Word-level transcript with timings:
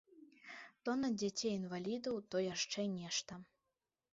То 0.87 0.95
на 1.01 1.11
дзяцей 1.19 1.53
інвалідаў, 1.59 2.15
то 2.33 2.45
яшчэ 2.53 2.87
нешта. 2.97 3.33